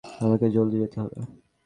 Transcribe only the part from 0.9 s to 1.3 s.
হবে।